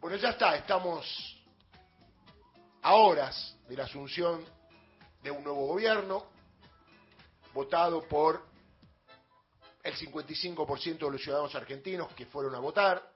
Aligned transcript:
Bueno, 0.00 0.16
ya 0.16 0.30
está, 0.30 0.56
estamos 0.56 1.04
a 2.80 2.94
horas 2.94 3.54
de 3.68 3.76
la 3.76 3.84
asunción 3.84 4.42
de 5.22 5.30
un 5.30 5.44
nuevo 5.44 5.66
gobierno, 5.66 6.24
votado 7.52 8.08
por 8.08 8.42
el 9.82 9.94
55% 9.94 10.98
de 11.00 11.10
los 11.10 11.22
ciudadanos 11.22 11.54
argentinos 11.54 12.14
que 12.14 12.24
fueron 12.24 12.54
a 12.54 12.60
votar, 12.60 13.12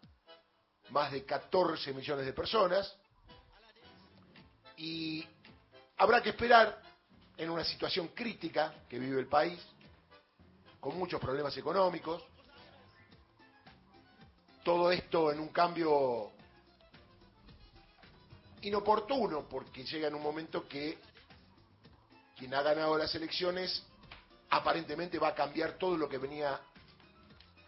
más 0.90 1.10
de 1.10 1.24
14 1.24 1.94
millones 1.94 2.26
de 2.26 2.34
personas, 2.34 2.94
y 4.76 5.26
habrá 5.96 6.22
que 6.22 6.28
esperar 6.28 6.82
en 7.38 7.48
una 7.48 7.64
situación 7.64 8.08
crítica 8.08 8.74
que 8.90 8.98
vive 8.98 9.18
el 9.20 9.28
país, 9.28 9.58
con 10.80 10.98
muchos 10.98 11.18
problemas 11.18 11.56
económicos, 11.56 12.22
todo 14.62 14.92
esto 14.92 15.32
en 15.32 15.40
un 15.40 15.48
cambio 15.48 16.34
inoportuno, 18.64 19.46
porque 19.48 19.84
llega 19.84 20.08
en 20.08 20.14
un 20.14 20.22
momento 20.22 20.66
que 20.68 20.98
quien 22.36 22.54
ha 22.54 22.62
ganado 22.62 22.96
las 22.96 23.14
elecciones 23.14 23.82
aparentemente 24.50 25.18
va 25.18 25.28
a 25.28 25.34
cambiar 25.34 25.72
todo 25.78 25.96
lo 25.96 26.08
que 26.08 26.18
venía 26.18 26.60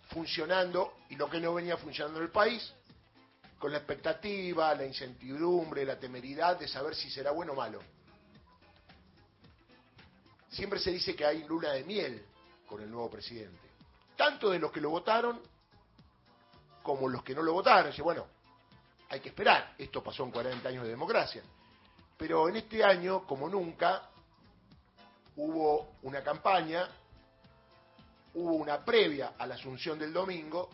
funcionando 0.09 0.98
y 1.10 1.16
lo 1.16 1.28
que 1.28 1.41
no 1.41 1.55
venía 1.55 1.77
funcionando 1.77 2.19
en 2.19 2.27
el 2.27 2.30
país, 2.30 2.72
con 3.59 3.72
la 3.72 3.78
expectativa, 3.78 4.74
la 4.74 4.84
incertidumbre, 4.84 5.84
la 5.84 5.98
temeridad 5.98 6.59
de 6.59 6.69
saber 6.69 6.95
si 6.95 7.10
será 7.10 7.30
bueno 7.30 7.52
o 7.52 7.56
malo. 7.56 7.80
Siempre 10.50 10.78
se 10.78 10.91
dice 10.91 11.14
que 11.14 11.24
hay 11.24 11.44
luna 11.44 11.72
de 11.72 11.84
miel 11.84 12.24
con 12.66 12.80
el 12.80 12.91
nuevo 12.91 13.10
presidente, 13.10 13.69
tanto 14.16 14.50
de 14.50 14.58
los 14.58 14.70
que 14.72 14.80
lo 14.80 14.91
votaron 14.91 15.41
como 16.83 17.08
los 17.08 17.22
que 17.24 17.34
no 17.34 17.42
lo 17.42 17.52
votaron. 17.52 17.91
Dice, 17.91 18.02
bueno, 18.02 18.27
hay 19.09 19.20
que 19.20 19.28
esperar, 19.28 19.74
esto 19.78 20.02
pasó 20.02 20.24
en 20.24 20.30
40 20.30 20.69
años 20.69 20.84
de 20.84 20.91
democracia. 20.91 21.42
Pero 22.16 22.48
en 22.48 22.56
este 22.56 22.83
año, 22.83 23.27
como 23.27 23.48
nunca, 23.48 24.11
hubo 25.36 25.97
una 26.03 26.22
campaña, 26.22 26.89
hubo 28.34 28.55
una 28.55 28.84
previa 28.84 29.34
a 29.39 29.47
la 29.47 29.55
asunción 29.55 29.98
del 29.98 30.12
domingo, 30.12 30.70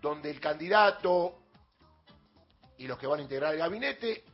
donde 0.00 0.30
el 0.30 0.40
candidato 0.40 1.38
y 2.78 2.86
los 2.86 2.98
que 2.98 3.06
van 3.06 3.20
a 3.20 3.22
integrar 3.22 3.52
el 3.54 3.60
gabinete 3.60 4.24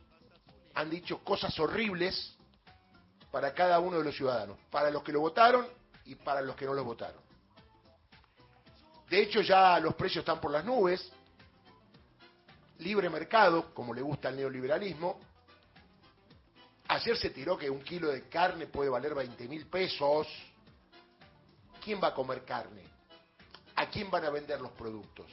han 0.75 0.89
dicho 0.89 1.23
cosas 1.23 1.57
horribles 1.59 2.35
para 3.31 3.53
cada 3.53 3.79
uno 3.79 3.97
de 3.97 4.03
los 4.03 4.15
ciudadanos, 4.15 4.57
para 4.71 4.89
los 4.89 5.03
que 5.03 5.11
lo 5.11 5.19
votaron 5.19 5.67
y 6.05 6.15
para 6.15 6.41
los 6.41 6.55
que 6.55 6.65
no 6.65 6.73
lo 6.73 6.83
votaron. 6.83 7.21
De 9.09 9.21
hecho, 9.21 9.41
ya 9.41 9.79
los 9.79 9.95
precios 9.95 10.23
están 10.23 10.39
por 10.39 10.51
las 10.51 10.65
nubes, 10.65 11.11
libre 12.79 13.09
mercado, 13.09 13.73
como 13.73 13.93
le 13.93 14.01
gusta 14.01 14.29
al 14.29 14.35
neoliberalismo, 14.35 15.19
Ayer 16.89 17.15
se 17.17 17.29
tiró 17.29 17.55
que 17.55 17.69
un 17.69 17.81
kilo 17.81 18.09
de 18.09 18.27
carne 18.27 18.65
puede 18.65 18.89
valer 18.89 19.13
20 19.13 19.47
mil 19.47 19.67
pesos. 19.67 20.27
¿Quién 21.83 22.01
va 22.01 22.07
a 22.07 22.13
comer 22.15 22.43
carne? 22.43 22.83
¿A 23.75 23.87
quién 23.87 24.09
van 24.09 24.25
a 24.25 24.31
vender 24.31 24.59
los 24.59 24.71
productos? 24.71 25.27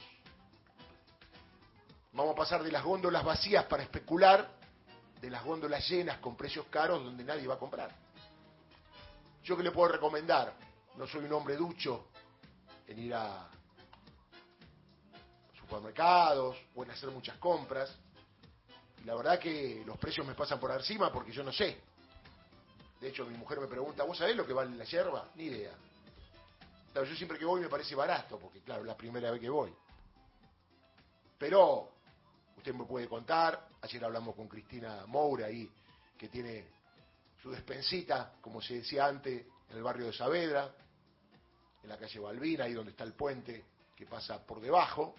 Vamos 2.11 2.33
a 2.33 2.35
pasar 2.35 2.61
de 2.61 2.71
las 2.71 2.83
góndolas 2.83 3.25
vacías 3.25 3.65
para 3.65 3.81
especular, 3.81 4.47
de 5.19 5.29
las 5.31 5.43
góndolas 5.43 5.89
llenas 5.89 6.19
con 6.19 6.37
precios 6.37 6.67
caros 6.69 7.03
donde 7.03 7.23
nadie 7.23 7.47
va 7.47 7.55
a 7.55 7.59
comprar. 7.59 7.89
Yo 9.43 9.57
que 9.57 9.63
le 9.63 9.71
puedo 9.71 9.87
recomendar, 9.87 10.53
no 10.95 11.07
soy 11.07 11.25
un 11.25 11.33
hombre 11.33 11.55
ducho 11.55 12.09
en 12.85 12.99
ir 12.99 13.15
a 13.15 13.49
supermercados 15.77 16.57
o 16.75 16.83
en 16.83 16.91
hacer 16.91 17.09
muchas 17.11 17.37
compras, 17.37 17.95
la 19.05 19.15
verdad 19.15 19.39
que 19.39 19.83
los 19.85 19.97
precios 19.97 20.25
me 20.25 20.33
pasan 20.33 20.59
por 20.59 20.71
encima 20.71 21.11
porque 21.11 21.31
yo 21.31 21.43
no 21.43 21.51
sé. 21.51 21.77
De 22.99 23.09
hecho, 23.09 23.25
mi 23.25 23.37
mujer 23.37 23.59
me 23.59 23.67
pregunta, 23.67 24.03
¿vos 24.03 24.17
sabés 24.17 24.35
lo 24.35 24.45
que 24.45 24.53
vale 24.53 24.75
la 24.75 24.83
yerba? 24.83 25.29
Ni 25.35 25.45
idea. 25.45 25.73
Claro, 26.91 27.07
yo 27.07 27.15
siempre 27.15 27.37
que 27.37 27.45
voy 27.45 27.61
me 27.61 27.69
parece 27.69 27.93
barato, 27.93 28.39
porque 28.39 28.61
claro, 28.61 28.81
es 28.81 28.87
la 28.87 28.97
primera 28.97 29.29
vez 29.29 29.39
que 29.39 29.49
voy. 29.49 29.71
Pero 31.37 31.91
usted 32.57 32.73
me 32.73 32.85
puede 32.85 33.07
contar, 33.07 33.67
ayer 33.81 34.03
hablamos 34.03 34.35
con 34.35 34.47
Cristina 34.47 35.05
Moura 35.05 35.45
ahí, 35.45 35.69
que 36.17 36.27
tiene 36.27 36.65
su 37.41 37.51
despensita, 37.51 38.33
como 38.41 38.61
se 38.61 38.75
decía 38.75 39.05
antes, 39.05 39.45
en 39.69 39.77
el 39.77 39.83
barrio 39.83 40.07
de 40.07 40.13
Saavedra, 40.13 40.73
en 41.83 41.89
la 41.89 41.97
calle 41.97 42.19
Balbina, 42.19 42.63
ahí 42.63 42.73
donde 42.73 42.91
está 42.91 43.03
el 43.03 43.13
puente 43.13 43.63
que 43.95 44.07
pasa 44.07 44.43
por 44.43 44.59
debajo, 44.59 45.15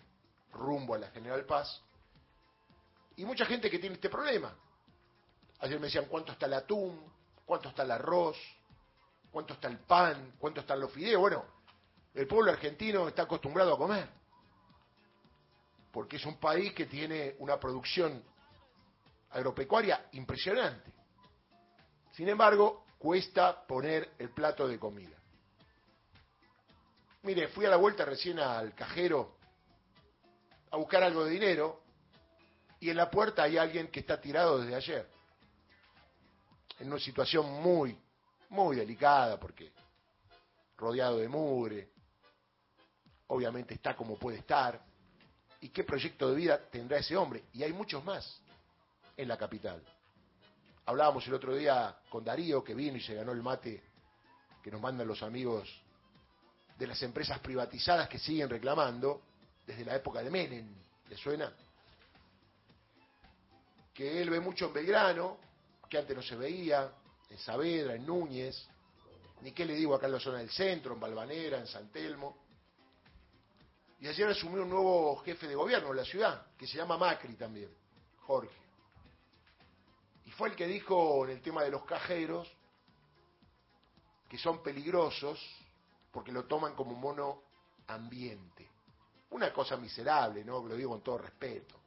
rumbo 0.53 0.95
a 0.95 0.99
la 0.99 1.11
General 1.11 1.45
Paz. 1.45 1.83
Y 3.17 3.25
mucha 3.25 3.45
gente 3.45 3.71
que 3.71 3.79
tiene 3.79 3.97
este 3.97 4.09
problema. 4.09 4.55
Ayer 5.61 5.79
me 5.81 5.87
decían 5.87 6.07
cuánto 6.07 6.33
está 6.33 6.47
el 6.47 6.55
atún, 6.55 7.01
cuánto 7.45 7.69
está 7.69 7.83
el 7.83 7.91
arroz, 7.91 8.37
cuánto 9.31 9.55
está 9.55 9.69
el 9.69 9.79
pan, 9.79 10.35
cuánto 10.39 10.61
están 10.61 10.81
los 10.81 10.93
fideos. 10.93 11.21
Bueno, 11.21 11.45
el 12.15 12.27
pueblo 12.27 12.53
argentino 12.53 13.09
está 13.09 13.23
acostumbrado 13.23 13.75
a 13.75 13.79
comer. 13.79 14.09
Porque 15.93 16.17
es 16.17 16.27
un 16.27 16.39
país 16.39 16.73
que 16.75 16.87
tiene 16.87 17.35
una 17.39 17.59
producción 17.59 18.23
agropecuaria 19.31 20.09
impresionante. 20.13 20.93
Sin 22.13 22.29
embargo, 22.29 22.87
cuesta 22.99 23.67
poner 23.67 24.15
el 24.19 24.31
plato 24.31 24.67
de 24.69 24.79
comida. 24.79 25.17
Mire, 27.23 27.49
fui 27.49 27.67
a 27.67 27.71
la 27.71 27.77
vuelta 27.77 28.05
recién 28.05 28.39
al 28.39 28.75
cajero 28.75 29.38
a 30.71 30.77
buscar 30.77 31.03
algo 31.03 31.25
de 31.25 31.31
dinero 31.31 31.83
y 32.81 32.91
en 32.91 32.97
la 32.97 33.11
puerta 33.11 33.43
hay 33.43 33.57
alguien 33.57 33.89
que 33.89 34.01
está 34.01 34.21
tirado 34.21 34.61
desde 34.61 34.75
ayer. 34.75 35.09
En 36.79 36.89
una 36.89 37.01
situación 37.01 37.51
muy, 37.63 37.99
muy 38.51 38.77
delicada 38.77 39.39
porque 39.39 39.73
rodeado 40.77 41.19
de 41.19 41.29
mugre, 41.29 41.91
obviamente 43.29 43.75
está 43.75 43.97
como 43.97 44.17
puede 44.17 44.39
estar. 44.39 44.81
¿Y 45.61 45.71
qué 45.71 45.83
proyecto 45.83 46.31
de 46.31 46.37
vida 46.37 46.71
tendrá 46.71 46.99
ese 46.99 47.17
hombre? 47.17 47.45
Y 47.53 47.65
hay 47.65 47.73
muchos 47.73 48.05
más 48.05 48.41
en 49.17 49.27
la 49.27 49.37
capital. 49.37 49.83
Hablábamos 50.87 51.27
el 51.27 51.35
otro 51.35 51.55
día 51.57 51.99
con 52.09 52.25
Darío, 52.25 52.63
que 52.63 52.75
vino 52.75 52.97
y 52.97 53.01
se 53.01 53.15
ganó 53.15 53.33
el 53.33 53.43
mate 53.43 53.83
que 54.63 54.71
nos 54.71 54.81
mandan 54.81 55.07
los 55.07 55.23
amigos 55.23 55.69
de 56.79 56.87
las 56.87 57.03
empresas 57.03 57.41
privatizadas 57.41 58.09
que 58.09 58.19
siguen 58.19 58.49
reclamando 58.49 59.23
desde 59.69 59.85
la 59.85 59.95
época 59.95 60.23
de 60.23 60.31
Menem. 60.31 60.75
¿Le 61.09 61.17
suena? 61.17 61.53
que 63.99 64.23
él 64.23 64.31
ve 64.31 64.39
mucho 64.39 64.67
en 64.67 64.75
Belgrano, 64.75 65.39
que 65.91 65.99
antes 65.99 66.15
no 66.15 66.23
se 66.23 66.37
veía, 66.37 66.89
en 67.29 67.37
Saavedra, 67.37 67.97
en 67.97 68.07
Núñez, 68.07 68.69
ni 69.41 69.51
qué 69.51 69.65
le 69.65 69.75
digo 69.75 69.93
acá 69.93 70.07
en 70.07 70.13
la 70.13 70.21
zona 70.21 70.39
del 70.39 70.51
centro, 70.51 70.95
en 70.95 71.01
Balvanera, 71.01 71.59
en 71.59 71.67
San 71.67 71.91
Telmo. 71.91 72.39
Y 73.99 74.07
ayer 74.07 74.29
asumió 74.29 74.63
un 74.63 74.71
nuevo 74.71 75.17
jefe 75.25 75.49
de 75.49 75.57
gobierno 75.57 75.91
en 75.91 75.97
la 75.97 76.05
ciudad, 76.05 76.47
que 76.57 76.69
se 76.69 76.77
llama 76.77 76.97
Macri 76.97 77.35
también, 77.35 77.75
Jorge. 78.21 78.55
Y 80.27 80.31
fue 80.31 80.51
el 80.51 80.55
que 80.55 80.69
dijo 80.69 81.25
en 81.25 81.33
el 81.33 81.43
tema 81.43 81.65
de 81.65 81.73
los 81.73 81.85
cajeros 81.85 82.49
que 84.29 84.39
son 84.39 84.63
peligrosos 84.63 85.45
porque 86.13 86.31
lo 86.31 86.45
toman 86.45 86.77
como 86.77 86.95
mono 86.95 87.43
ambiente. 87.89 88.68
Una 89.31 89.53
cosa 89.53 89.77
miserable, 89.77 90.45
¿no? 90.45 90.67
Lo 90.67 90.75
digo 90.75 90.91
con 90.91 91.03
todo 91.03 91.19
respeto 91.19 91.79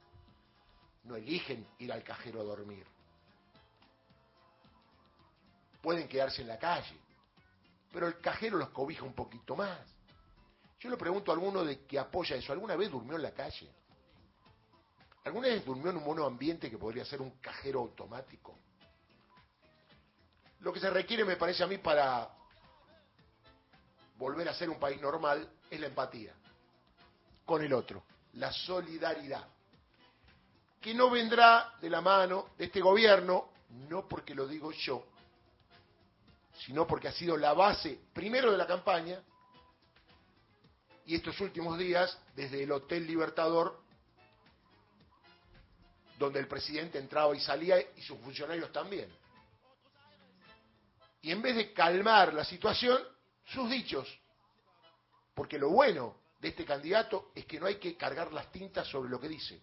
no 1.03 1.15
eligen 1.15 1.65
ir 1.79 1.91
al 1.91 2.03
cajero 2.03 2.41
a 2.41 2.43
dormir. 2.43 2.85
Pueden 5.81 6.07
quedarse 6.07 6.41
en 6.41 6.47
la 6.47 6.59
calle, 6.59 6.95
pero 7.91 8.07
el 8.07 8.19
cajero 8.19 8.57
los 8.57 8.69
cobija 8.69 9.03
un 9.03 9.13
poquito 9.13 9.55
más. 9.55 9.79
Yo 10.79 10.89
le 10.89 10.97
pregunto 10.97 11.31
a 11.31 11.35
alguno 11.35 11.63
de 11.63 11.85
que 11.85 11.97
apoya 11.97 12.35
eso, 12.35 12.53
¿alguna 12.53 12.75
vez 12.75 12.91
durmió 12.91 13.15
en 13.15 13.23
la 13.23 13.31
calle? 13.31 13.71
¿Alguna 15.23 15.47
vez 15.47 15.63
durmió 15.65 15.91
en 15.91 15.97
un 15.97 16.03
mono 16.03 16.25
ambiente 16.25 16.69
que 16.69 16.77
podría 16.77 17.05
ser 17.05 17.21
un 17.21 17.31
cajero 17.39 17.79
automático? 17.79 18.57
Lo 20.59 20.71
que 20.71 20.79
se 20.79 20.89
requiere, 20.89 21.25
me 21.25 21.37
parece 21.37 21.63
a 21.63 21.67
mí, 21.67 21.77
para 21.77 22.29
volver 24.17 24.47
a 24.49 24.53
ser 24.53 24.69
un 24.69 24.79
país 24.79 25.01
normal 25.01 25.51
es 25.69 25.79
la 25.79 25.87
empatía 25.87 26.35
con 27.51 27.61
el 27.61 27.73
otro, 27.73 28.05
la 28.35 28.49
solidaridad. 28.49 29.45
Que 30.79 30.93
no 30.93 31.09
vendrá 31.09 31.73
de 31.81 31.89
la 31.89 31.99
mano 31.99 32.51
de 32.57 32.63
este 32.63 32.79
gobierno, 32.79 33.49
no 33.89 34.07
porque 34.07 34.33
lo 34.33 34.47
digo 34.47 34.71
yo, 34.71 35.05
sino 36.65 36.87
porque 36.87 37.09
ha 37.09 37.11
sido 37.11 37.35
la 37.35 37.51
base 37.51 37.99
primero 38.13 38.53
de 38.53 38.57
la 38.57 38.65
campaña 38.65 39.21
y 41.05 41.15
estos 41.15 41.41
últimos 41.41 41.77
días 41.77 42.17
desde 42.37 42.63
el 42.63 42.71
Hotel 42.71 43.05
Libertador, 43.05 43.83
donde 46.17 46.39
el 46.39 46.47
presidente 46.47 46.99
entraba 46.99 47.35
y 47.35 47.41
salía 47.41 47.81
y 47.97 48.01
sus 48.01 48.17
funcionarios 48.21 48.71
también. 48.71 49.13
Y 51.21 51.31
en 51.31 51.41
vez 51.41 51.57
de 51.57 51.73
calmar 51.73 52.33
la 52.33 52.45
situación, 52.45 52.97
sus 53.43 53.69
dichos, 53.69 54.07
porque 55.33 55.59
lo 55.59 55.67
bueno 55.67 56.20
de 56.41 56.49
este 56.49 56.65
candidato 56.65 57.31
es 57.35 57.45
que 57.45 57.59
no 57.59 57.67
hay 57.67 57.75
que 57.75 57.95
cargar 57.95 58.33
las 58.33 58.51
tintas 58.51 58.87
sobre 58.87 59.09
lo 59.09 59.19
que 59.19 59.29
dice 59.29 59.61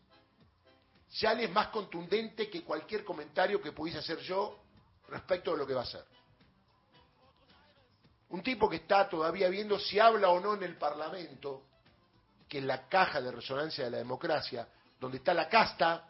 ya 1.10 1.34
le 1.34 1.44
es 1.44 1.50
más 1.50 1.68
contundente 1.68 2.50
que 2.50 2.62
cualquier 2.62 3.04
comentario 3.04 3.62
que 3.62 3.72
pudiese 3.72 3.98
hacer 3.98 4.18
yo 4.18 4.58
respecto 5.08 5.52
de 5.52 5.58
lo 5.58 5.66
que 5.66 5.74
va 5.74 5.80
a 5.80 5.84
hacer. 5.84 6.04
Un 8.30 8.42
tipo 8.42 8.68
que 8.68 8.76
está 8.76 9.08
todavía 9.08 9.48
viendo 9.48 9.78
si 9.78 9.98
habla 9.98 10.28
o 10.28 10.38
no 10.38 10.54
en 10.54 10.62
el 10.62 10.76
Parlamento, 10.76 11.64
que 12.46 12.58
es 12.58 12.64
la 12.64 12.86
caja 12.88 13.22
de 13.22 13.32
resonancia 13.32 13.84
de 13.84 13.90
la 13.90 13.98
democracia, 13.98 14.68
donde 15.00 15.18
está 15.18 15.32
la 15.32 15.48
casta, 15.48 16.06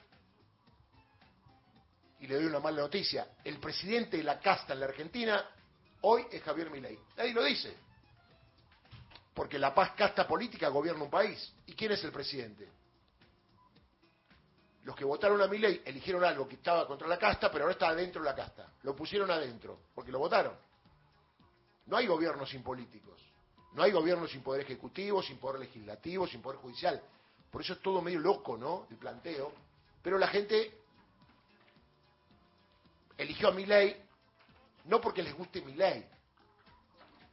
y 2.20 2.26
le 2.26 2.34
doy 2.34 2.46
una 2.46 2.58
mala 2.58 2.82
noticia, 2.82 3.28
el 3.44 3.60
presidente 3.60 4.16
de 4.16 4.24
la 4.24 4.40
casta 4.40 4.72
en 4.72 4.80
la 4.80 4.86
Argentina 4.86 5.48
hoy 6.00 6.26
es 6.32 6.42
Javier 6.42 6.70
Milei. 6.70 6.98
Nadie 7.16 7.32
lo 7.32 7.44
dice. 7.44 7.76
Porque 9.38 9.56
la 9.56 9.72
paz 9.72 9.92
casta 9.92 10.26
política 10.26 10.68
gobierna 10.68 11.04
un 11.04 11.10
país. 11.10 11.54
¿Y 11.66 11.74
quién 11.74 11.92
es 11.92 12.02
el 12.02 12.10
presidente? 12.10 12.68
Los 14.82 14.96
que 14.96 15.04
votaron 15.04 15.40
a 15.40 15.46
Milei 15.46 15.80
eligieron 15.84 16.24
algo 16.24 16.48
que 16.48 16.56
estaba 16.56 16.88
contra 16.88 17.06
la 17.06 17.16
casta, 17.16 17.48
pero 17.48 17.62
ahora 17.62 17.74
está 17.74 17.86
adentro 17.86 18.20
de 18.20 18.28
la 18.28 18.34
casta. 18.34 18.72
Lo 18.82 18.96
pusieron 18.96 19.30
adentro, 19.30 19.78
porque 19.94 20.10
lo 20.10 20.18
votaron. 20.18 20.56
No 21.86 21.96
hay 21.96 22.08
gobierno 22.08 22.44
sin 22.46 22.64
políticos. 22.64 23.22
No 23.74 23.84
hay 23.84 23.92
gobierno 23.92 24.26
sin 24.26 24.42
poder 24.42 24.62
ejecutivo, 24.62 25.22
sin 25.22 25.38
poder 25.38 25.60
legislativo, 25.60 26.26
sin 26.26 26.42
poder 26.42 26.58
judicial. 26.58 27.00
Por 27.48 27.62
eso 27.62 27.74
es 27.74 27.80
todo 27.80 28.02
medio 28.02 28.18
loco, 28.18 28.58
¿no? 28.58 28.88
El 28.90 28.96
planteo. 28.96 29.52
Pero 30.02 30.18
la 30.18 30.26
gente 30.26 30.80
eligió 33.16 33.50
a 33.50 33.52
Milei 33.52 34.02
no 34.86 35.00
porque 35.00 35.22
les 35.22 35.32
guste 35.32 35.60
Milei, 35.60 36.04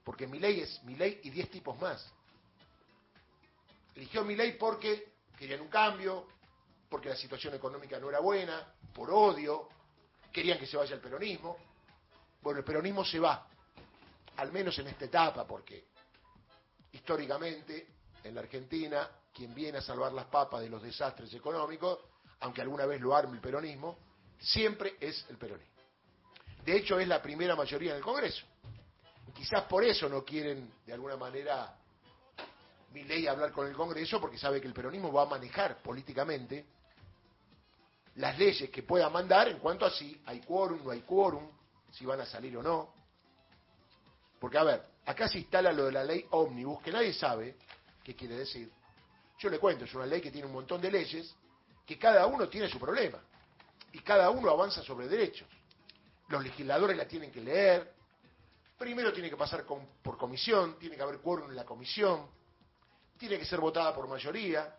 porque 0.06 0.28
Milei 0.28 0.62
es 0.62 0.82
Milei 0.84 1.20
y 1.24 1.32
10 1.32 1.50
tipos 1.50 1.78
más. 1.82 2.08
Eligió 3.96 4.22
a 4.22 4.24
Milei 4.24 4.58
porque 4.58 5.14
querían 5.38 5.62
un 5.62 5.68
cambio, 5.68 6.28
porque 6.88 7.10
la 7.10 7.16
situación 7.16 7.56
económica 7.56 8.00
no 8.00 8.08
era 8.08 8.20
buena, 8.20 8.72
por 8.94 9.10
odio, 9.10 9.68
querían 10.32 10.60
que 10.60 10.68
se 10.68 10.78
vaya 10.78 10.94
el 10.94 11.02
peronismo. 11.02 11.58
Bueno, 12.42 12.60
el 12.60 12.66
peronismo 12.66 13.04
se 13.04 13.20
va, 13.20 13.48
al 14.38 14.52
menos 14.52 14.78
en 14.78 14.88
esta 14.88 15.06
etapa, 15.06 15.46
porque 15.48 15.88
históricamente 16.92 17.88
en 18.24 18.36
la 18.36 18.42
Argentina 18.42 19.10
quien 19.34 19.54
viene 19.56 19.80
a 19.80 19.82
salvar 19.82 20.14
las 20.14 20.28
papas 20.28 20.62
de 20.62 20.70
los 20.70 20.84
desastres 20.84 21.34
económicos, 21.34 22.00
aunque 22.42 22.62
alguna 22.62 22.86
vez 22.86 23.02
lo 23.02 23.16
arme 23.16 23.34
el 23.34 23.42
peronismo, 23.42 23.98
siempre 24.40 24.98
es 25.00 25.26
el 25.30 25.38
peronismo. 25.38 25.74
De 26.64 26.78
hecho, 26.78 27.00
es 27.00 27.08
la 27.08 27.22
primera 27.22 27.56
mayoría 27.56 27.92
en 27.92 27.98
el 27.98 28.04
Congreso. 28.04 28.46
Quizás 29.34 29.64
por 29.64 29.84
eso 29.84 30.08
no 30.08 30.24
quieren, 30.24 30.72
de 30.86 30.94
alguna 30.94 31.18
manera, 31.18 31.76
mi 32.92 33.04
ley 33.04 33.28
hablar 33.28 33.52
con 33.52 33.68
el 33.68 33.76
Congreso, 33.76 34.20
porque 34.20 34.38
sabe 34.38 34.62
que 34.62 34.68
el 34.68 34.74
peronismo 34.74 35.12
va 35.12 35.24
a 35.24 35.26
manejar 35.26 35.82
políticamente 35.82 36.66
las 38.16 38.38
leyes 38.38 38.70
que 38.70 38.84
pueda 38.84 39.10
mandar 39.10 39.50
en 39.50 39.60
cuanto 39.60 39.86
a 39.86 39.92
si 39.92 40.22
hay 40.26 40.40
quórum, 40.42 40.84
no 40.84 40.92
hay 40.92 41.02
quórum, 41.02 41.50
si 41.92 42.06
van 42.06 42.22
a 42.22 42.26
salir 42.26 42.56
o 42.58 42.64
no. 42.64 42.94
Porque, 44.40 44.58
a 44.58 44.64
ver, 44.64 44.86
acá 45.06 45.28
se 45.28 45.40
instala 45.40 45.72
lo 45.74 45.86
de 45.86 45.92
la 45.92 46.04
ley 46.04 46.26
ómnibus, 46.32 46.82
que 46.82 46.92
nadie 46.92 47.14
sabe 47.14 47.58
qué 48.04 48.16
quiere 48.16 48.38
decir. 48.38 48.72
Yo 49.40 49.50
le 49.50 49.60
cuento, 49.60 49.84
es 49.84 49.94
una 49.94 50.06
ley 50.06 50.22
que 50.22 50.32
tiene 50.32 50.48
un 50.48 50.54
montón 50.54 50.80
de 50.80 50.92
leyes, 50.92 51.36
que 51.86 52.00
cada 52.00 52.26
uno 52.26 52.48
tiene 52.48 52.70
su 52.70 52.80
problema, 52.80 53.20
y 53.92 54.00
cada 54.00 54.30
uno 54.30 54.50
avanza 54.50 54.82
sobre 54.82 55.08
derechos 55.08 55.48
los 56.28 56.44
legisladores 56.44 56.98
la 56.98 57.08
tienen 57.08 57.32
que 57.32 57.42
leer, 57.42 57.94
primero 58.78 59.14
tiene 59.14 59.30
que 59.30 59.38
pasar 59.38 59.66
por 59.66 60.18
comisión, 60.18 60.78
tiene 60.80 60.96
que 60.96 61.02
haber 61.02 61.20
quórum 61.20 61.50
en 61.50 61.56
la 61.56 61.66
comisión, 61.66 62.28
tiene 63.18 63.38
que 63.38 63.46
ser 63.46 63.60
votada 63.60 63.94
por 63.94 64.08
mayoría, 64.08 64.76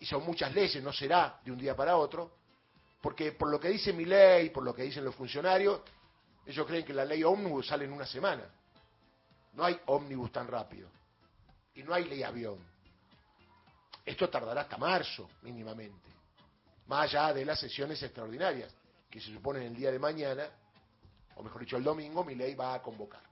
y 0.00 0.06
son 0.06 0.24
muchas 0.24 0.52
leyes, 0.54 0.82
no 0.82 0.92
será 0.92 1.40
de 1.44 1.52
un 1.52 1.58
día 1.58 1.76
para 1.76 1.96
otro, 1.96 2.32
porque 3.00 3.32
por 3.32 3.50
lo 3.50 3.60
que 3.60 3.68
dice 3.68 3.92
mi 3.92 4.04
ley, 4.04 4.50
por 4.50 4.64
lo 4.64 4.74
que 4.74 4.82
dicen 4.82 5.04
los 5.04 5.14
funcionarios, 5.14 5.80
ellos 6.46 6.66
creen 6.66 6.84
que 6.84 6.94
la 6.94 7.04
ley 7.04 7.22
ómnibus 7.22 7.66
sale 7.66 7.84
en 7.84 7.92
una 7.92 8.06
semana. 8.06 8.44
No 9.52 9.64
hay 9.64 9.78
ómnibus 9.86 10.32
tan 10.32 10.48
rápido. 10.48 10.88
Y 11.74 11.82
no 11.82 11.94
hay 11.94 12.04
ley 12.04 12.22
avión. 12.22 12.58
Esto 14.04 14.28
tardará 14.28 14.62
hasta 14.62 14.76
marzo, 14.76 15.28
mínimamente. 15.42 16.08
Más 16.86 17.04
allá 17.04 17.32
de 17.34 17.44
las 17.44 17.60
sesiones 17.60 18.02
extraordinarias 18.02 18.72
que 19.08 19.20
se 19.20 19.32
supone 19.32 19.60
en 19.60 19.66
el 19.66 19.76
día 19.76 19.92
de 19.92 19.98
mañana, 19.98 20.48
o 21.40 21.42
mejor 21.42 21.62
dicho 21.62 21.78
el 21.78 21.84
domingo, 21.84 22.22
mi 22.22 22.34
ley 22.34 22.54
va 22.54 22.74
a 22.74 22.82
convocar. 22.82 23.22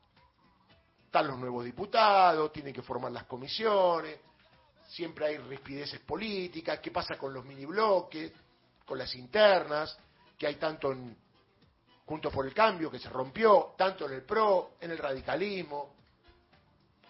Están 1.05 1.27
los 1.27 1.39
nuevos 1.39 1.65
diputados, 1.65 2.51
tienen 2.53 2.73
que 2.73 2.81
formar 2.81 3.13
las 3.13 3.25
comisiones, 3.25 4.19
siempre 4.89 5.27
hay 5.27 5.37
rispideces 5.37 6.01
políticas, 6.01 6.81
qué 6.81 6.91
pasa 6.91 7.19
con 7.19 7.35
los 7.35 7.45
mini 7.45 7.67
bloques, 7.67 8.33
con 8.87 8.99
las 8.99 9.15
internas, 9.15 9.97
que 10.39 10.47
hay 10.47 10.55
tanto 10.55 10.91
en 10.93 11.17
Juntos 12.07 12.33
por 12.33 12.47
el 12.47 12.55
Cambio, 12.55 12.91
que 12.91 12.99
se 12.99 13.11
rompió, 13.11 13.75
tanto 13.77 14.07
en 14.07 14.15
el 14.15 14.23
PRO, 14.23 14.77
en 14.81 14.91
el 14.91 14.97
radicalismo, 14.97 15.95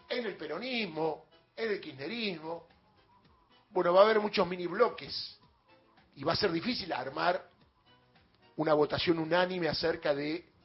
en 0.09 0.27
el 0.27 0.37
peronismo, 0.37 1.27
en 1.55 1.71
el 1.71 1.81
kirchnerismo. 1.81 2.67
Bueno, 3.71 3.95
va 3.95 4.00
a 4.00 4.05
haber 4.05 4.19
muchos 4.19 4.45
mini 4.49 4.67
bloques 4.67 5.39
y 6.17 6.25
va 6.25 6.33
a 6.33 6.37
ser 6.37 6.50
difícil 6.50 6.93
armar 6.93 7.49
una 8.56 8.75
votación 8.75 9.21
unánime 9.21 9.69
acerca 9.69 10.12
de 10.12 10.58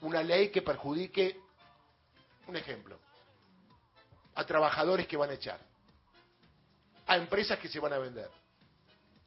una 0.00 0.22
ley 0.22 0.50
que 0.50 0.62
perjudique, 0.62 1.40
un 2.46 2.56
ejemplo, 2.56 2.98
a 4.34 4.44
trabajadores 4.44 5.06
que 5.06 5.16
van 5.16 5.30
a 5.30 5.34
echar, 5.34 5.60
a 7.06 7.16
empresas 7.16 7.58
que 7.58 7.68
se 7.68 7.80
van 7.80 7.92
a 7.92 7.98
vender. 7.98 8.30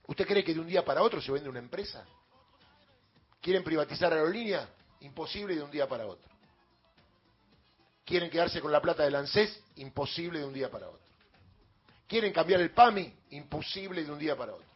¿Usted 0.07 0.27
cree 0.27 0.43
que 0.43 0.53
de 0.53 0.59
un 0.59 0.67
día 0.67 0.83
para 0.83 1.01
otro 1.01 1.21
se 1.21 1.31
vende 1.31 1.49
una 1.49 1.59
empresa? 1.59 2.05
¿Quieren 3.41 3.63
privatizar 3.63 4.11
aerolínea? 4.11 4.67
Imposible 5.01 5.55
de 5.55 5.63
un 5.63 5.71
día 5.71 5.87
para 5.87 6.05
otro. 6.05 6.29
¿Quieren 8.05 8.29
quedarse 8.29 8.59
con 8.59 8.71
la 8.71 8.81
plata 8.81 9.03
del 9.03 9.15
ANSES? 9.15 9.61
Imposible 9.75 10.39
de 10.39 10.45
un 10.45 10.53
día 10.53 10.69
para 10.69 10.89
otro. 10.89 11.07
¿Quieren 12.07 12.33
cambiar 12.33 12.59
el 12.59 12.71
PAMI? 12.71 13.13
Imposible 13.29 14.03
de 14.03 14.11
un 14.11 14.17
día 14.17 14.35
para 14.35 14.55
otro. 14.55 14.67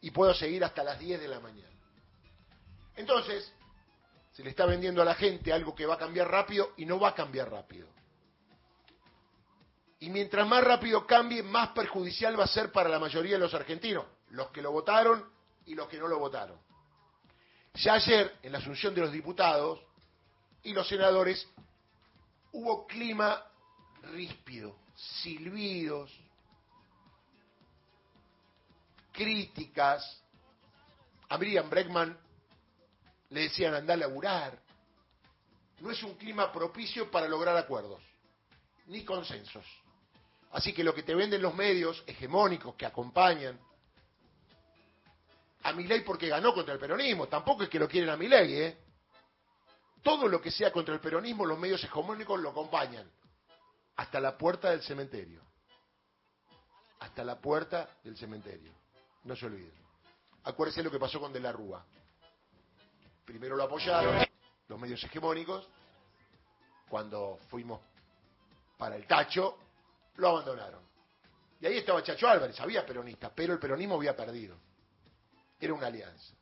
Y 0.00 0.10
puedo 0.10 0.32
seguir 0.34 0.64
hasta 0.64 0.82
las 0.82 0.98
10 0.98 1.20
de 1.20 1.28
la 1.28 1.38
mañana. 1.38 1.68
Entonces, 2.96 3.52
se 4.32 4.42
le 4.42 4.50
está 4.50 4.66
vendiendo 4.66 5.02
a 5.02 5.04
la 5.04 5.14
gente 5.14 5.52
algo 5.52 5.74
que 5.74 5.86
va 5.86 5.94
a 5.94 5.98
cambiar 5.98 6.30
rápido 6.30 6.72
y 6.76 6.86
no 6.86 6.98
va 6.98 7.10
a 7.10 7.14
cambiar 7.14 7.50
rápido. 7.50 7.88
Y 10.00 10.10
mientras 10.10 10.46
más 10.48 10.64
rápido 10.64 11.06
cambie, 11.06 11.42
más 11.42 11.68
perjudicial 11.68 12.38
va 12.38 12.44
a 12.44 12.48
ser 12.48 12.72
para 12.72 12.88
la 12.88 12.98
mayoría 12.98 13.34
de 13.34 13.38
los 13.38 13.54
argentinos, 13.54 14.04
los 14.30 14.50
que 14.50 14.62
lo 14.62 14.72
votaron 14.72 15.30
y 15.66 15.74
los 15.74 15.88
que 15.88 15.98
no 15.98 16.08
lo 16.08 16.18
votaron. 16.18 16.58
Ya 17.74 17.94
ayer, 17.94 18.38
en 18.42 18.52
la 18.52 18.58
asunción 18.58 18.94
de 18.94 19.02
los 19.02 19.12
diputados 19.12 19.80
y 20.62 20.72
los 20.72 20.88
senadores, 20.88 21.46
hubo 22.52 22.86
clima 22.86 23.44
ríspido, 24.12 24.76
silbidos, 25.22 26.10
críticas. 29.12 30.20
A 31.28 31.38
Miriam 31.38 31.70
Breckman 31.70 32.18
le 33.32 33.42
decían 33.42 33.74
anda 33.74 33.94
a 33.94 33.96
laburar. 33.96 34.58
No 35.80 35.90
es 35.90 36.02
un 36.02 36.14
clima 36.14 36.52
propicio 36.52 37.10
para 37.10 37.26
lograr 37.26 37.56
acuerdos, 37.56 38.02
ni 38.86 39.04
consensos. 39.04 39.64
Así 40.52 40.72
que 40.72 40.84
lo 40.84 40.94
que 40.94 41.02
te 41.02 41.14
venden 41.14 41.42
los 41.42 41.54
medios 41.54 42.04
hegemónicos 42.06 42.74
que 42.76 42.86
acompañan 42.86 43.58
a 45.62 45.72
mi 45.72 45.84
ley 45.84 46.00
porque 46.00 46.28
ganó 46.28 46.52
contra 46.52 46.74
el 46.74 46.80
peronismo, 46.80 47.26
tampoco 47.26 47.62
es 47.62 47.68
que 47.68 47.78
lo 47.78 47.88
quieren 47.88 48.10
a 48.10 48.16
mi 48.16 48.28
ley, 48.28 48.54
¿eh? 48.54 48.78
Todo 50.02 50.28
lo 50.28 50.40
que 50.40 50.50
sea 50.50 50.72
contra 50.72 50.94
el 50.94 51.00
peronismo, 51.00 51.46
los 51.46 51.58
medios 51.58 51.82
hegemónicos 51.82 52.38
lo 52.38 52.50
acompañan. 52.50 53.10
Hasta 53.96 54.20
la 54.20 54.36
puerta 54.36 54.70
del 54.70 54.82
cementerio. 54.82 55.42
Hasta 56.98 57.24
la 57.24 57.40
puerta 57.40 57.98
del 58.02 58.16
cementerio. 58.16 58.72
No 59.24 59.36
se 59.36 59.46
olviden. 59.46 59.72
Acuérdense 60.44 60.82
lo 60.82 60.90
que 60.90 60.98
pasó 60.98 61.20
con 61.20 61.32
De 61.32 61.40
la 61.40 61.52
Rúa 61.52 61.86
primero 63.24 63.56
lo 63.56 63.64
apoyaron 63.64 64.24
los 64.68 64.80
medios 64.80 65.02
hegemónicos, 65.04 65.68
cuando 66.88 67.38
fuimos 67.48 67.80
para 68.76 68.96
el 68.96 69.06
tacho, 69.06 69.58
lo 70.16 70.28
abandonaron. 70.28 70.82
Y 71.60 71.66
ahí 71.66 71.78
estaba 71.78 72.02
Chacho 72.02 72.28
Álvarez, 72.28 72.58
había 72.60 72.84
peronistas, 72.84 73.32
pero 73.34 73.52
el 73.52 73.58
peronismo 73.58 73.94
había 73.94 74.16
perdido. 74.16 74.56
Era 75.60 75.74
una 75.74 75.86
alianza. 75.86 76.34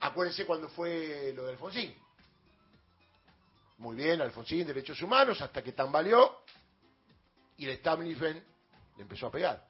Acuérdense 0.00 0.46
cuando 0.46 0.68
fue 0.68 1.32
lo 1.34 1.44
de 1.44 1.52
Alfonsín. 1.52 1.94
Muy 3.78 3.96
bien, 3.96 4.20
Alfonsín, 4.20 4.66
derechos 4.66 5.00
humanos, 5.02 5.40
hasta 5.42 5.62
que 5.62 5.72
tambaleó 5.72 6.44
y 7.56 7.66
el 7.66 7.72
establishment 7.72 8.42
le 8.96 9.02
empezó 9.02 9.26
a 9.26 9.30
pegar. 9.30 9.66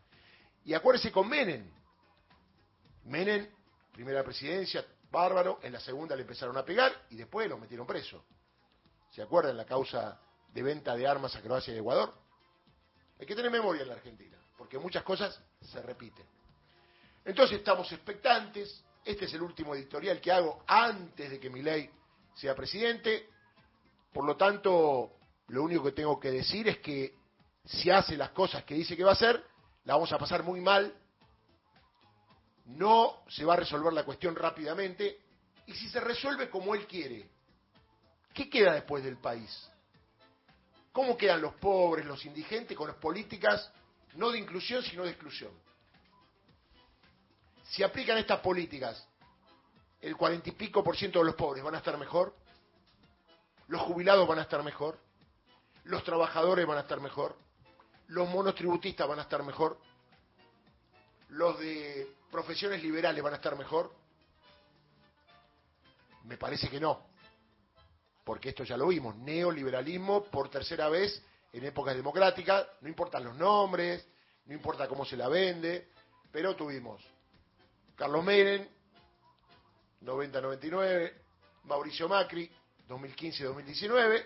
Y 0.64 0.74
acuérdense 0.74 1.10
con 1.10 1.28
Menem. 1.28 1.68
Menem, 3.04 3.48
primera 3.92 4.22
presidencia, 4.22 4.84
bárbaro, 5.14 5.60
en 5.62 5.72
la 5.72 5.80
segunda 5.80 6.14
le 6.14 6.22
empezaron 6.22 6.56
a 6.58 6.64
pegar 6.64 6.92
y 7.08 7.16
después 7.16 7.48
lo 7.48 7.56
metieron 7.56 7.86
preso. 7.86 8.24
¿Se 9.10 9.22
acuerdan 9.22 9.56
la 9.56 9.64
causa 9.64 10.20
de 10.52 10.62
venta 10.62 10.94
de 10.94 11.06
armas 11.06 11.34
a 11.36 11.40
Croacia 11.40 11.72
y 11.72 11.78
Ecuador? 11.78 12.12
Hay 13.18 13.26
que 13.26 13.34
tener 13.34 13.50
memoria 13.50 13.82
en 13.82 13.88
la 13.88 13.94
Argentina, 13.94 14.36
porque 14.58 14.78
muchas 14.78 15.02
cosas 15.02 15.40
se 15.62 15.80
repiten. 15.80 16.26
Entonces 17.24 17.58
estamos 17.58 17.90
expectantes. 17.92 18.84
Este 19.04 19.26
es 19.26 19.34
el 19.34 19.42
último 19.42 19.74
editorial 19.74 20.20
que 20.20 20.32
hago 20.32 20.64
antes 20.66 21.30
de 21.30 21.40
que 21.40 21.48
mi 21.48 21.62
ley 21.62 21.90
sea 22.34 22.54
presidente. 22.54 23.28
Por 24.12 24.24
lo 24.24 24.36
tanto, 24.36 25.12
lo 25.48 25.62
único 25.62 25.84
que 25.84 25.92
tengo 25.92 26.18
que 26.18 26.30
decir 26.30 26.68
es 26.68 26.78
que 26.78 27.14
si 27.64 27.90
hace 27.90 28.16
las 28.16 28.30
cosas 28.30 28.64
que 28.64 28.74
dice 28.74 28.96
que 28.96 29.04
va 29.04 29.10
a 29.10 29.14
hacer, 29.14 29.42
la 29.84 29.94
vamos 29.94 30.12
a 30.12 30.18
pasar 30.18 30.42
muy 30.42 30.60
mal. 30.60 30.94
No 32.64 33.22
se 33.28 33.44
va 33.44 33.54
a 33.54 33.58
resolver 33.58 33.92
la 33.92 34.04
cuestión 34.04 34.34
rápidamente. 34.34 35.20
Y 35.66 35.74
si 35.74 35.88
se 35.88 36.00
resuelve 36.00 36.50
como 36.50 36.74
él 36.74 36.86
quiere, 36.86 37.28
¿qué 38.32 38.48
queda 38.48 38.74
después 38.74 39.04
del 39.04 39.18
país? 39.18 39.70
¿Cómo 40.92 41.16
quedan 41.16 41.42
los 41.42 41.54
pobres, 41.54 42.06
los 42.06 42.24
indigentes 42.24 42.76
con 42.76 42.86
las 42.86 42.96
políticas 42.96 43.70
no 44.14 44.30
de 44.30 44.38
inclusión, 44.38 44.82
sino 44.82 45.02
de 45.04 45.10
exclusión? 45.10 45.50
Si 47.64 47.82
aplican 47.82 48.18
estas 48.18 48.40
políticas, 48.40 49.06
el 50.00 50.16
cuarenta 50.16 50.50
y 50.50 50.52
pico 50.52 50.84
por 50.84 50.96
ciento 50.96 51.18
de 51.18 51.24
los 51.24 51.34
pobres 51.34 51.64
van 51.64 51.74
a 51.74 51.78
estar 51.78 51.98
mejor, 51.98 52.36
los 53.68 53.80
jubilados 53.82 54.28
van 54.28 54.38
a 54.38 54.42
estar 54.42 54.62
mejor, 54.62 55.00
los 55.84 56.04
trabajadores 56.04 56.66
van 56.66 56.78
a 56.78 56.82
estar 56.82 57.00
mejor, 57.00 57.36
los 58.08 58.28
monotributistas 58.28 59.08
van 59.08 59.18
a 59.18 59.22
estar 59.22 59.42
mejor, 59.42 59.80
los 61.34 61.58
de 61.58 62.14
profesiones 62.30 62.82
liberales 62.82 63.22
van 63.22 63.32
a 63.32 63.36
estar 63.36 63.56
mejor. 63.56 63.92
Me 66.24 66.36
parece 66.36 66.68
que 66.68 66.80
no, 66.80 67.06
porque 68.24 68.50
esto 68.50 68.64
ya 68.64 68.76
lo 68.76 68.88
vimos, 68.88 69.16
neoliberalismo 69.16 70.24
por 70.24 70.48
tercera 70.48 70.88
vez 70.88 71.22
en 71.52 71.64
épocas 71.64 71.94
democráticas, 71.94 72.66
no 72.80 72.88
importan 72.88 73.24
los 73.24 73.36
nombres, 73.36 74.06
no 74.46 74.54
importa 74.54 74.88
cómo 74.88 75.04
se 75.04 75.16
la 75.16 75.28
vende, 75.28 75.88
pero 76.30 76.56
tuvimos 76.56 77.02
Carlos 77.96 78.24
Menem, 78.24 78.66
90-99, 80.02 81.12
Mauricio 81.64 82.08
Macri, 82.08 82.50
2015-2019, 82.88 84.24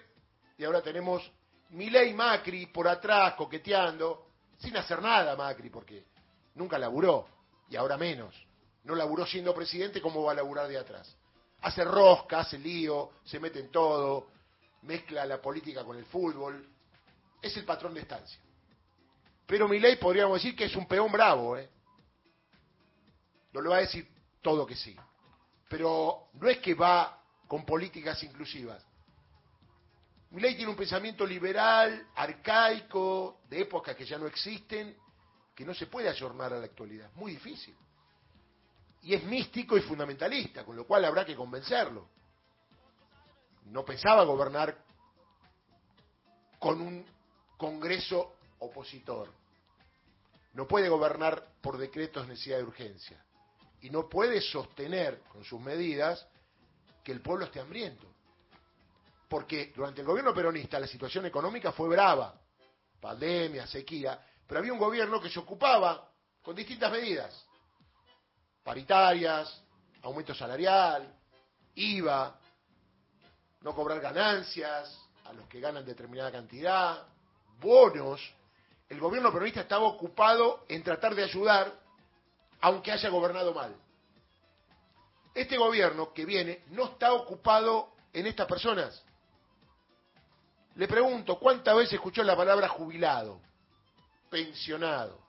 y 0.58 0.64
ahora 0.64 0.82
tenemos 0.82 1.30
Milei 1.70 2.14
Macri 2.14 2.66
por 2.66 2.86
atrás, 2.86 3.34
coqueteando, 3.34 4.28
sin 4.58 4.76
hacer 4.76 5.02
nada 5.02 5.36
Macri, 5.36 5.70
porque 5.70 6.06
nunca 6.58 6.78
laburó, 6.78 7.26
y 7.70 7.76
ahora 7.76 7.96
menos. 7.96 8.34
No 8.84 8.94
laburó 8.94 9.26
siendo 9.26 9.54
presidente, 9.54 10.02
¿cómo 10.02 10.22
va 10.22 10.32
a 10.32 10.34
laburar 10.34 10.68
de 10.68 10.78
atrás? 10.78 11.16
Hace 11.62 11.84
rosca, 11.84 12.40
hace 12.40 12.58
lío, 12.58 13.12
se 13.24 13.40
mete 13.40 13.60
en 13.60 13.70
todo, 13.70 14.28
mezcla 14.82 15.24
la 15.24 15.40
política 15.40 15.84
con 15.84 15.96
el 15.96 16.04
fútbol. 16.06 16.68
Es 17.40 17.56
el 17.56 17.64
patrón 17.64 17.94
de 17.94 18.00
estancia. 18.00 18.38
Pero 19.46 19.68
Milei 19.68 19.96
podríamos 19.96 20.42
decir 20.42 20.56
que 20.56 20.64
es 20.64 20.76
un 20.76 20.86
peón 20.86 21.10
bravo, 21.10 21.56
¿eh? 21.56 21.70
No 23.52 23.60
le 23.60 23.68
va 23.68 23.76
a 23.76 23.80
decir 23.80 24.06
todo 24.42 24.66
que 24.66 24.76
sí. 24.76 24.96
Pero 25.68 26.28
no 26.34 26.48
es 26.48 26.58
que 26.58 26.74
va 26.74 27.22
con 27.46 27.64
políticas 27.64 28.22
inclusivas. 28.22 28.84
Milei 30.30 30.54
tiene 30.54 30.70
un 30.70 30.76
pensamiento 30.76 31.24
liberal, 31.24 32.08
arcaico, 32.14 33.40
de 33.48 33.62
épocas 33.62 33.96
que 33.96 34.04
ya 34.04 34.18
no 34.18 34.26
existen, 34.26 34.96
que 35.58 35.64
no 35.64 35.74
se 35.74 35.88
puede 35.88 36.08
ayornar 36.08 36.52
a 36.52 36.58
la 36.60 36.66
actualidad. 36.66 37.10
Muy 37.14 37.32
difícil. 37.32 37.74
Y 39.02 39.12
es 39.12 39.24
místico 39.24 39.76
y 39.76 39.80
fundamentalista, 39.80 40.64
con 40.64 40.76
lo 40.76 40.86
cual 40.86 41.04
habrá 41.04 41.26
que 41.26 41.34
convencerlo. 41.34 42.08
No 43.64 43.84
pensaba 43.84 44.22
gobernar 44.22 44.84
con 46.60 46.80
un 46.80 47.04
Congreso 47.56 48.36
opositor. 48.60 49.34
No 50.52 50.68
puede 50.68 50.88
gobernar 50.88 51.54
por 51.60 51.76
decretos 51.76 52.22
de 52.22 52.34
necesidad 52.34 52.58
de 52.58 52.62
urgencia 52.62 53.20
y 53.80 53.90
no 53.90 54.08
puede 54.08 54.40
sostener 54.40 55.22
con 55.22 55.42
sus 55.42 55.60
medidas 55.60 56.24
que 57.02 57.10
el 57.10 57.20
pueblo 57.20 57.46
esté 57.46 57.58
hambriento. 57.58 58.06
Porque 59.28 59.72
durante 59.74 60.02
el 60.02 60.06
gobierno 60.06 60.32
peronista 60.32 60.78
la 60.78 60.86
situación 60.86 61.26
económica 61.26 61.72
fue 61.72 61.88
brava, 61.88 62.40
pandemia, 63.00 63.66
sequía, 63.66 64.24
pero 64.48 64.60
había 64.60 64.72
un 64.72 64.78
gobierno 64.78 65.20
que 65.20 65.28
se 65.28 65.38
ocupaba 65.38 66.10
con 66.42 66.56
distintas 66.56 66.90
medidas, 66.90 67.46
paritarias, 68.64 69.62
aumento 70.02 70.34
salarial, 70.34 71.14
IVA, 71.74 72.34
no 73.60 73.74
cobrar 73.74 74.00
ganancias 74.00 74.98
a 75.26 75.34
los 75.34 75.46
que 75.48 75.60
ganan 75.60 75.84
determinada 75.84 76.32
cantidad, 76.32 77.06
bonos. 77.60 78.20
El 78.88 78.98
gobierno 78.98 79.30
peronista 79.30 79.60
estaba 79.60 79.84
ocupado 79.84 80.64
en 80.66 80.82
tratar 80.82 81.14
de 81.14 81.24
ayudar 81.24 81.70
aunque 82.62 82.90
haya 82.90 83.10
gobernado 83.10 83.52
mal. 83.52 83.76
Este 85.34 85.58
gobierno 85.58 86.14
que 86.14 86.24
viene 86.24 86.64
no 86.68 86.86
está 86.86 87.12
ocupado 87.12 87.92
en 88.14 88.26
estas 88.26 88.46
personas. 88.46 89.04
Le 90.76 90.88
pregunto, 90.88 91.38
¿cuántas 91.38 91.76
veces 91.76 91.94
escuchó 91.94 92.22
la 92.22 92.34
palabra 92.34 92.66
jubilado, 92.68 93.40
pensionado, 94.30 95.20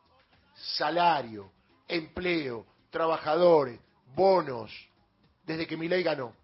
salario, 0.54 1.52
empleo, 1.88 2.66
trabajadores, 2.90 3.80
bonos, 4.16 4.72
desde 5.44 5.68
que 5.68 5.78
mi 5.78 5.88
ley 5.88 6.04
ganó? 6.04 6.36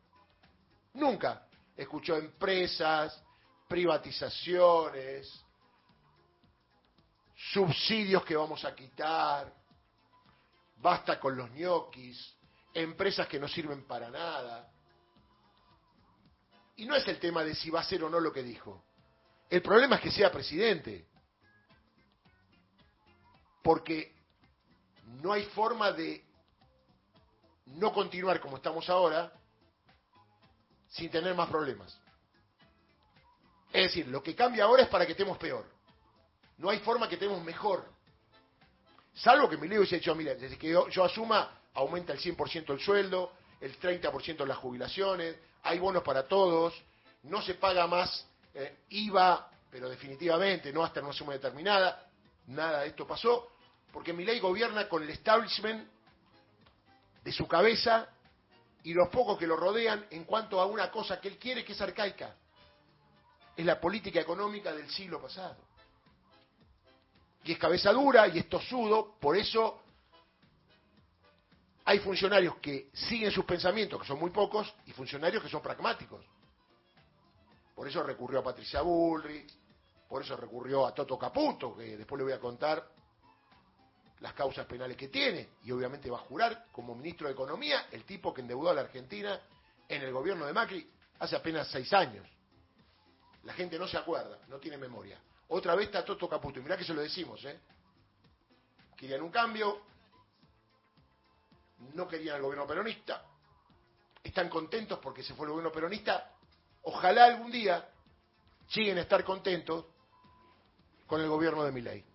Nunca 0.93 1.45
escuchó 1.75 2.15
empresas, 2.15 3.21
privatizaciones, 3.67 5.45
subsidios 7.51 8.23
que 8.23 8.35
vamos 8.35 8.63
a 8.63 8.73
quitar, 8.73 9.53
basta 10.77 11.19
con 11.19 11.35
los 11.35 11.51
ñoquis, 11.51 12.35
empresas 12.73 13.27
que 13.27 13.39
no 13.39 13.47
sirven 13.47 13.85
para 13.85 14.09
nada. 14.09 14.71
Y 16.77 16.85
no 16.85 16.95
es 16.95 17.07
el 17.07 17.19
tema 17.19 17.43
de 17.43 17.55
si 17.55 17.69
va 17.69 17.81
a 17.81 17.83
ser 17.83 18.03
o 18.03 18.09
no 18.09 18.19
lo 18.19 18.31
que 18.31 18.43
dijo. 18.43 18.83
El 19.49 19.61
problema 19.61 19.95
es 19.95 20.01
que 20.01 20.11
sea 20.11 20.31
presidente. 20.31 21.07
Porque 23.65 24.13
no 25.23 25.33
hay 25.33 25.43
forma 25.45 25.91
de 25.91 26.23
no 27.65 27.91
continuar 27.91 28.39
como 28.39 28.57
estamos 28.57 28.87
ahora 28.91 29.33
sin 30.87 31.09
tener 31.09 31.33
más 31.33 31.49
problemas. 31.49 31.99
Es 33.73 33.85
decir, 33.85 34.07
lo 34.07 34.21
que 34.21 34.35
cambia 34.35 34.65
ahora 34.65 34.83
es 34.83 34.89
para 34.89 35.03
que 35.07 35.13
estemos 35.13 35.39
peor. 35.39 35.65
No 36.59 36.69
hay 36.69 36.77
forma 36.81 37.09
que 37.09 37.15
estemos 37.15 37.43
mejor. 37.43 37.91
Salvo 39.15 39.49
que 39.49 39.57
mi 39.57 39.63
libro 39.63 39.79
hubiese 39.79 39.95
dicho, 39.95 40.13
mira, 40.13 40.35
desde 40.35 40.59
que 40.59 40.69
yo, 40.69 41.03
asuma, 41.03 41.59
aumenta 41.73 42.13
el 42.13 42.19
100% 42.19 42.71
el 42.71 42.79
sueldo, 42.79 43.31
el 43.61 43.79
30% 43.79 44.45
las 44.45 44.57
jubilaciones, 44.59 45.37
hay 45.63 45.79
bonos 45.79 46.03
para 46.03 46.27
todos, 46.27 46.79
no 47.23 47.41
se 47.41 47.55
paga 47.55 47.87
más 47.87 48.27
eh, 48.53 48.83
IVA, 48.89 49.49
pero 49.71 49.89
definitivamente 49.89 50.71
no 50.71 50.83
hasta 50.83 51.01
una 51.01 51.13
suma 51.13 51.33
determinada. 51.33 52.07
Nada 52.45 52.81
de 52.81 52.89
esto 52.89 53.07
pasó, 53.07 53.54
porque 53.95 54.11
mi 54.11 54.25
ley 54.25 54.41
gobierna 54.41 54.89
con 54.89 55.03
el 55.03 55.09
establishment 55.09 55.89
de 57.23 57.31
su 57.31 57.47
cabeza 57.47 58.09
y 58.83 58.93
los 58.93 59.07
pocos 59.07 59.39
que 59.39 59.47
lo 59.47 59.55
rodean 59.55 60.05
en 60.09 60.25
cuanto 60.25 60.59
a 60.59 60.65
una 60.65 60.91
cosa 60.91 61.21
que 61.21 61.29
él 61.29 61.37
quiere 61.37 61.63
que 61.63 61.71
es 61.71 61.79
arcaica. 61.79 62.35
Es 63.55 63.65
la 63.65 63.79
política 63.79 64.19
económica 64.19 64.73
del 64.73 64.89
siglo 64.89 65.21
pasado 65.21 65.55
y 67.45 67.53
es 67.53 67.57
cabeza 67.57 67.93
dura 67.93 68.27
y 68.27 68.39
es 68.39 68.49
tosudo, 68.49 69.15
por 69.17 69.37
eso 69.37 69.81
hay 71.85 71.99
funcionarios 71.99 72.57
que 72.57 72.89
siguen 72.91 73.31
sus 73.31 73.45
pensamientos, 73.45 74.01
que 74.01 74.07
son 74.07 74.19
muy 74.19 74.31
pocos, 74.31 74.75
y 74.87 74.91
funcionarios 74.91 75.41
que 75.41 75.47
son 75.47 75.61
pragmáticos. 75.61 76.25
Por 77.73 77.87
eso 77.87 78.03
recurrió 78.03 78.39
a 78.39 78.43
Patricia 78.43 78.81
Bullrich, 78.81 79.57
por 80.09 80.21
eso 80.21 80.35
recurrió 80.35 80.85
a 80.85 80.93
Toto 80.93 81.17
Caputo, 81.17 81.77
que 81.77 81.95
después 81.95 82.17
le 82.17 82.25
voy 82.25 82.33
a 82.33 82.41
contar 82.41 82.93
las 84.19 84.33
causas 84.33 84.65
penales 84.65 84.95
que 84.95 85.09
tiene, 85.09 85.49
y 85.63 85.71
obviamente 85.71 86.09
va 86.09 86.17
a 86.17 86.21
jurar 86.21 86.67
como 86.71 86.95
ministro 86.95 87.27
de 87.27 87.33
Economía 87.33 87.87
el 87.91 88.05
tipo 88.05 88.33
que 88.33 88.41
endeudó 88.41 88.69
a 88.69 88.73
la 88.73 88.81
Argentina 88.81 89.39
en 89.87 90.01
el 90.01 90.11
gobierno 90.11 90.45
de 90.45 90.53
Macri 90.53 90.89
hace 91.19 91.35
apenas 91.35 91.69
seis 91.69 91.91
años. 91.93 92.25
La 93.43 93.53
gente 93.53 93.77
no 93.77 93.87
se 93.87 93.97
acuerda, 93.97 94.39
no 94.47 94.57
tiene 94.57 94.77
memoria. 94.77 95.19
Otra 95.49 95.75
vez 95.75 95.87
está 95.87 96.03
Toto 96.03 96.27
Caputo. 96.27 96.59
Y 96.59 96.63
mirá 96.63 96.77
que 96.77 96.83
se 96.83 96.93
lo 96.93 97.01
decimos, 97.01 97.43
¿eh? 97.45 97.59
Querían 98.97 99.21
un 99.21 99.29
cambio, 99.29 99.81
no 101.93 102.07
querían 102.07 102.37
el 102.37 102.41
gobierno 102.41 102.65
peronista, 102.65 103.23
están 104.23 104.49
contentos 104.49 104.97
porque 104.99 105.21
se 105.21 105.35
fue 105.35 105.45
el 105.45 105.51
gobierno 105.51 105.71
peronista. 105.71 106.31
Ojalá 106.83 107.25
algún 107.25 107.51
día 107.51 107.87
lleguen 108.73 108.97
a 108.97 109.01
estar 109.01 109.23
contentos 109.23 109.85
con 111.05 111.21
el 111.21 111.27
gobierno 111.27 111.63
de 111.63 111.71
Milei. 111.71 112.05